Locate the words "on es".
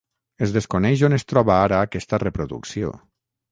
1.09-1.27